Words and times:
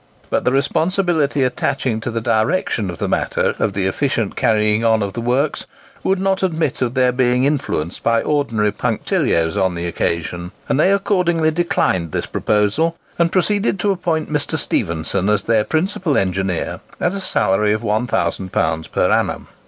But 0.31 0.45
the 0.45 0.51
responsibility 0.51 1.43
attaching 1.43 2.01
to 2.01 2.09
the 2.09 2.19
direction 2.21 2.89
in 2.89 2.95
the 2.95 3.07
matter 3.07 3.53
of 3.59 3.73
the 3.73 3.85
efficient 3.85 4.35
carrying 4.35 4.83
on 4.83 5.03
of 5.03 5.13
the 5.13 5.21
works, 5.21 5.67
would 6.03 6.17
not 6.19 6.41
admit 6.41 6.81
of 6.81 6.95
their 6.95 7.11
being 7.11 7.43
influenced 7.43 8.01
by 8.01 8.23
ordinary 8.23 8.71
punctilios 8.71 9.55
on 9.55 9.75
the 9.75 9.85
occasion; 9.85 10.53
and 10.67 10.79
they 10.79 10.91
accordingly 10.91 11.51
declined 11.51 12.13
this 12.13 12.25
proposal, 12.25 12.97
and 13.19 13.31
proceeded 13.31 13.79
to 13.81 13.91
appoint 13.91 14.27
Mr. 14.33 14.57
Stephenson 14.57 15.27
their 15.45 15.63
principal 15.63 16.17
engineer 16.17 16.79
at 16.99 17.13
a 17.13 17.19
salary 17.19 17.71
of 17.71 17.83
£1000 17.83 18.91
per 18.91 19.11
annum. 19.11 19.49